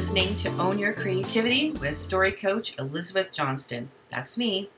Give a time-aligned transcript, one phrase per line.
[0.00, 3.90] listening to Own Your Creativity with story coach Elizabeth Johnston.
[4.10, 4.70] That's me.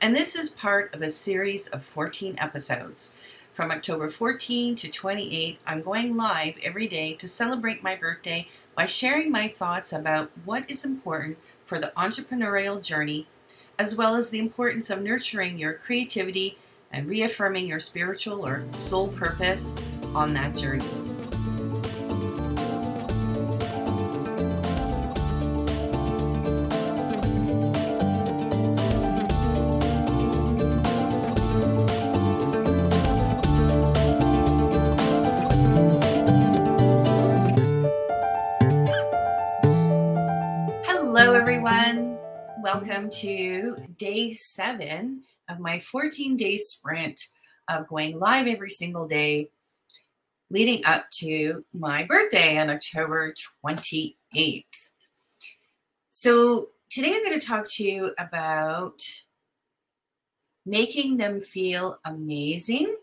[0.00, 3.16] And this is part of a series of 14 episodes.
[3.52, 8.86] From October 14 to 28, I'm going live every day to celebrate my birthday by
[8.86, 13.28] sharing my thoughts about what is important for the entrepreneurial journey,
[13.78, 16.58] as well as the importance of nurturing your creativity
[16.90, 19.76] and reaffirming your spiritual or soul purpose
[20.16, 21.03] on that journey.
[43.10, 47.20] To day seven of my 14 day sprint
[47.68, 49.50] of going live every single day
[50.48, 54.64] leading up to my birthday on October 28th.
[56.08, 59.02] So, today I'm going to talk to you about
[60.64, 62.96] making them feel amazing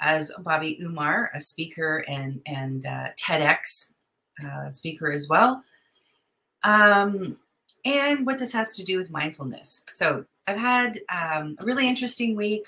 [0.00, 3.92] as Bobby Umar, a speaker and, and uh, TEDx
[4.44, 5.64] uh, speaker as well
[6.66, 7.38] um,
[7.86, 9.82] and what this has to do with mindfulness.
[9.92, 12.64] So I've had um, a really interesting week.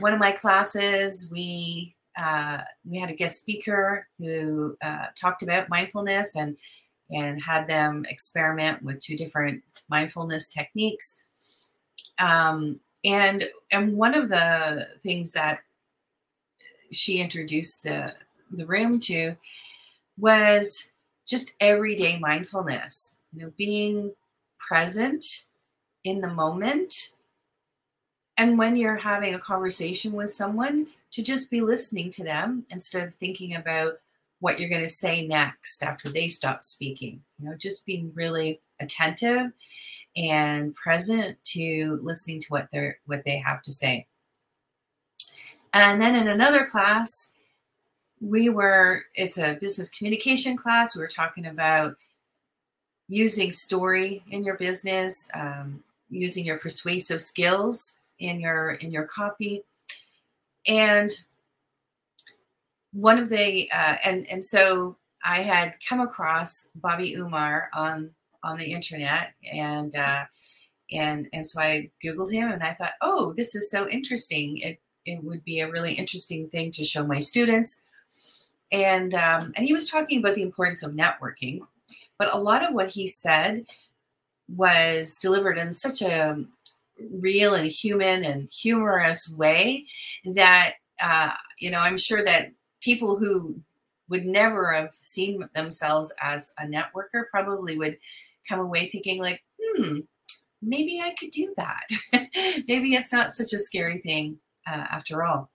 [0.00, 5.68] One of my classes, we uh, we had a guest speaker who uh, talked about
[5.68, 6.56] mindfulness and
[7.10, 11.22] and had them experiment with two different mindfulness techniques.
[12.18, 15.60] Um, and and one of the things that
[16.90, 18.12] she introduced the,
[18.50, 19.36] the room to
[20.18, 20.90] was
[21.26, 24.12] just everyday mindfulness, you know, being
[24.58, 25.24] present
[26.04, 26.94] in the moment.
[28.36, 33.06] And when you're having a conversation with someone, to just be listening to them instead
[33.06, 33.94] of thinking about
[34.40, 37.22] what you're going to say next after they stop speaking.
[37.38, 39.52] You know, just being really attentive
[40.16, 44.06] and present to listening to what they're what they have to say.
[45.72, 47.34] And then in another class,
[48.20, 51.96] we were it's a business communication class we were talking about
[53.08, 59.62] using story in your business um, using your persuasive skills in your in your copy.
[60.66, 61.10] And
[62.92, 68.10] one of the uh, and and so i had come across bobby umar on
[68.42, 70.24] on the internet and uh,
[70.92, 74.58] and and so i googled him and i thought oh this is so interesting.
[74.58, 77.82] It it would be a really interesting thing to show my students.
[78.70, 81.60] And um, and he was talking about the importance of networking
[82.18, 83.64] but a lot of what he said
[84.48, 86.44] was delivered in such a
[87.10, 89.84] real and human and humorous way
[90.34, 93.60] that uh, you know i'm sure that people who
[94.08, 97.98] would never have seen themselves as a networker probably would
[98.48, 100.00] come away thinking like hmm
[100.60, 101.86] maybe i could do that.
[102.68, 105.50] Maybe it's not such a scary thing uh, after all.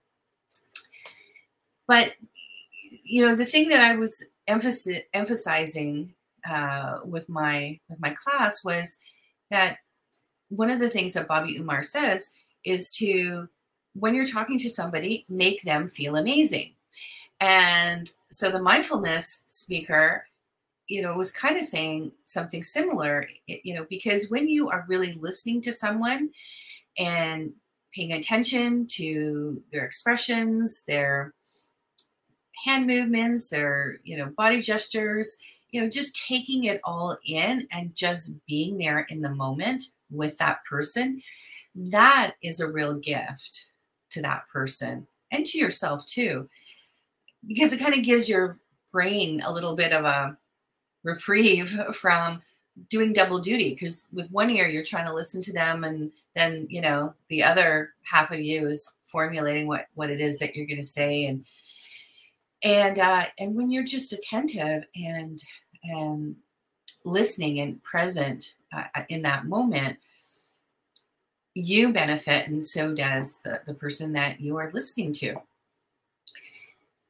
[1.86, 2.14] But
[3.04, 6.14] you know, the thing that I was emphasis, emphasizing
[6.48, 9.00] uh, with my with my class was
[9.50, 9.78] that
[10.48, 12.32] one of the things that Bobby Umar says
[12.64, 13.48] is to
[13.94, 16.74] when you're talking to somebody, make them feel amazing.
[17.40, 20.26] And so the mindfulness speaker,
[20.88, 25.12] you know, was kind of saying something similar, you know, because when you are really
[25.14, 26.30] listening to someone
[26.98, 27.52] and
[27.94, 31.32] paying attention to their expressions, their
[32.64, 35.36] hand movements, their, you know, body gestures,
[35.74, 40.38] you know, just taking it all in and just being there in the moment with
[40.38, 41.20] that person,
[41.74, 43.72] that is a real gift
[44.10, 46.48] to that person and to yourself too.
[47.44, 48.60] Because it kind of gives your
[48.92, 50.38] brain a little bit of a
[51.02, 52.40] reprieve from
[52.88, 56.66] doing double duty because with one ear you're trying to listen to them and then
[56.68, 60.66] you know the other half of you is formulating what what it is that you're
[60.66, 61.46] going to say and
[62.64, 65.40] and uh, and when you're just attentive and
[65.84, 66.36] and
[67.04, 69.98] listening and present uh, uh, in that moment
[71.54, 75.36] you benefit and so does the, the person that you are listening to.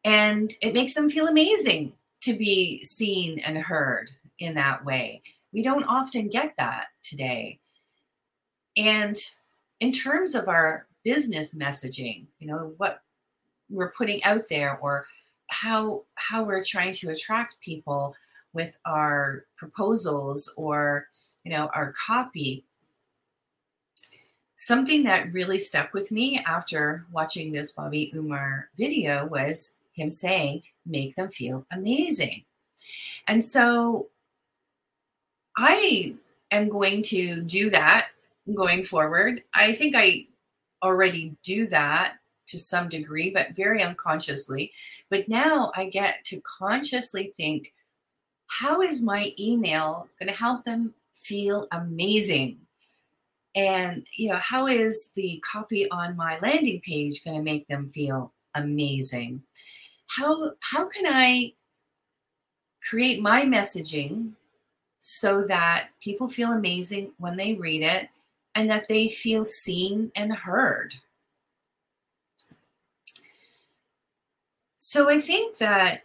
[0.05, 5.23] And it makes them feel amazing to be seen and heard in that way.
[5.53, 7.59] We don't often get that today.
[8.77, 9.17] And
[9.81, 13.03] in terms of our business messaging you know what
[13.71, 15.07] we're putting out there or
[15.49, 18.17] how how we're trying to attract people
[18.55, 21.09] with our proposals or
[21.45, 22.65] you know our copy
[24.57, 30.63] something that really stuck with me after watching this bobby umar video was him saying
[30.87, 32.45] make them feel amazing
[33.29, 34.09] And so
[35.57, 36.17] I
[36.51, 38.11] am going to do that
[38.55, 39.45] going forward.
[39.55, 40.27] I think I
[40.83, 42.19] already do that
[42.49, 44.73] to some degree, but very unconsciously.
[45.11, 47.74] But now I get to consciously think
[48.61, 52.59] how is my email going to help them feel amazing?
[53.57, 57.91] And, you know, how is the copy on my landing page going to make them
[57.91, 59.43] feel amazing?
[60.07, 61.55] How, how can I
[62.89, 64.33] create my messaging
[65.01, 68.09] so that people feel amazing when they read it
[68.55, 70.95] and that they feel seen and heard?
[74.77, 76.05] So I think that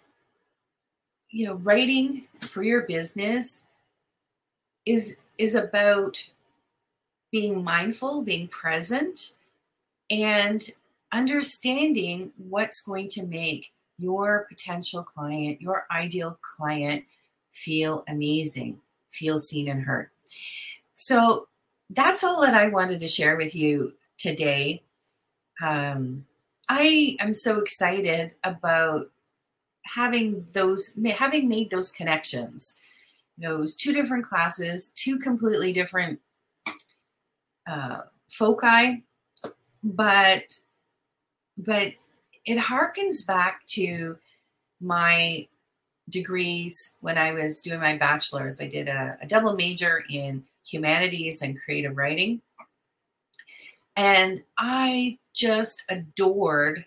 [1.29, 3.67] you know writing for your business
[4.85, 6.31] is is about
[7.31, 9.35] being mindful, being present
[10.09, 10.71] and
[11.11, 17.03] understanding what's going to make your potential client, your ideal client
[17.51, 18.79] feel amazing,
[19.09, 20.09] feel seen and heard.
[20.95, 21.47] So
[21.89, 24.83] that's all that I wanted to share with you today.
[25.61, 26.25] Um,
[26.67, 29.09] I am so excited about
[29.95, 32.79] having those having made those connections.
[33.37, 36.19] Those two different classes, two completely different
[37.67, 39.03] uh, foci,
[39.83, 40.59] but
[41.57, 41.93] but
[42.45, 44.17] it harkens back to
[44.81, 45.47] my
[46.09, 48.59] degrees when I was doing my bachelor's.
[48.59, 52.41] I did a, a double major in humanities and creative writing.
[53.95, 56.85] And I just adored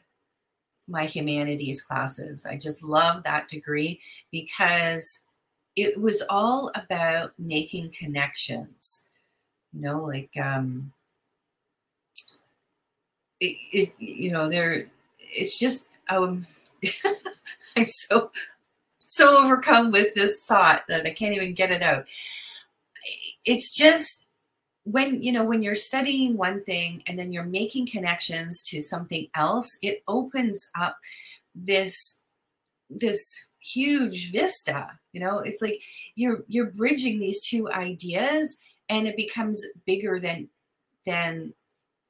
[0.89, 2.47] my humanities classes.
[2.47, 4.01] I just love that degree
[4.31, 5.25] because
[5.77, 9.09] it was all about making connections.
[9.73, 10.93] You know, like um
[13.41, 14.87] it, it you know, there
[15.21, 16.47] it's just um
[17.77, 18.31] I'm so
[18.99, 22.07] so overcome with this thought that I can't even get it out.
[23.45, 24.29] It's just
[24.85, 29.29] when you know when you're studying one thing and then you're making connections to something
[29.35, 30.99] else it opens up
[31.55, 32.23] this
[32.91, 35.41] this huge vista you know?
[35.41, 35.81] It's like
[36.15, 40.49] you're you're bridging these two ideas and it becomes bigger than
[41.07, 41.55] than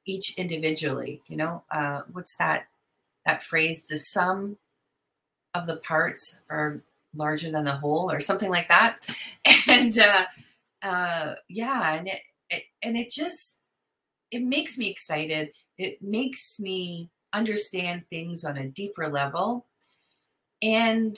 [0.05, 1.63] each individually you know?
[1.71, 2.67] Uh what's that
[3.25, 4.57] that phrase the sum
[5.53, 6.81] of the parts are
[7.15, 8.99] larger than the whole or something like that?
[9.67, 10.25] And uh
[10.81, 12.19] uh yeah and it
[12.81, 13.59] and it just
[14.31, 15.51] it makes me excited.
[15.77, 19.65] It makes me understand things on a deeper level.
[20.61, 21.17] And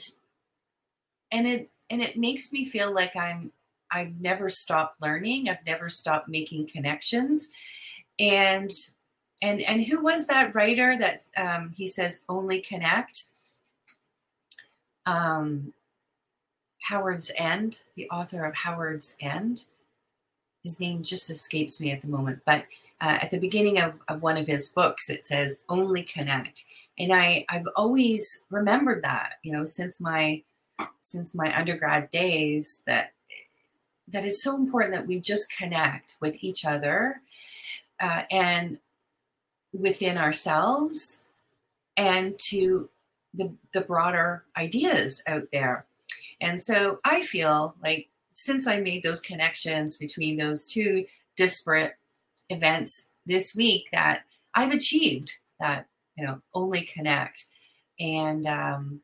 [1.32, 3.52] and it and it makes me feel like i'm
[3.92, 5.50] i've never stopped learning.
[5.50, 7.50] I've never stopped making connections.
[8.20, 8.72] And
[9.42, 13.26] and and who was that writer that um, he says only connect
[15.06, 15.74] um
[16.82, 19.66] howard's end the author of howard's end
[20.66, 22.66] his name just escapes me at the moment, but
[23.00, 26.66] uh, at the beginning of, of one of his books, it says only connect.
[26.98, 30.42] And I, I've always remembered that, you know, since my
[31.00, 33.14] since my undergrad days that
[34.10, 37.22] that is so important that we just connect with each other
[38.02, 38.80] uh, and
[39.72, 41.24] within ourselves
[41.96, 42.90] and to
[43.34, 45.86] the, the broader ideas out there.
[46.42, 51.96] And so I feel like since I made those connections between those two disparate
[52.50, 57.46] events this week, that I've achieved that, you know, only connect.
[58.00, 59.02] And um,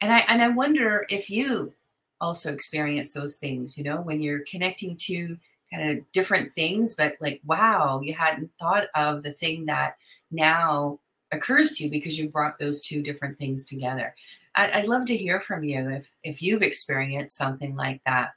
[0.00, 1.74] and I and I wonder if you
[2.20, 5.36] also experience those things, you know, when you're connecting to
[5.72, 9.96] kind of different things, but like, wow, you hadn't thought of the thing that
[10.30, 11.00] now
[11.32, 14.14] occurs to you because you brought those two different things together.
[14.54, 18.32] I'd love to hear from you if if you've experienced something like that.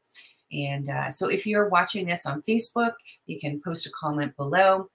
[0.51, 2.93] And uh, so if you're watching this on Facebook,
[3.25, 4.89] you can post a comment below.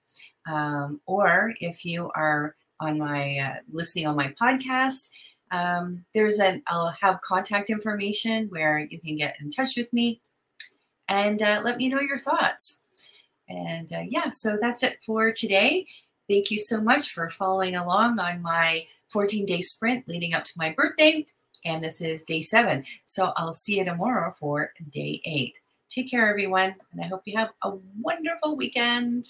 [0.49, 5.09] Um, or if you are on my uh, listening on my podcast,
[5.51, 10.21] um, there's an I'll have contact information where you can get in touch with me
[11.07, 12.81] and uh, let me know your thoughts.
[13.47, 15.85] And uh, yeah, so that's it for today.
[16.31, 20.53] Thank you so much for following along on my 14 day sprint leading up to
[20.55, 21.25] my birthday.
[21.65, 22.85] And this is day seven.
[23.03, 25.59] So I'll see you tomorrow for day eight.
[25.89, 26.75] Take care, everyone.
[26.93, 29.25] And I hope you have a wonderful weekend.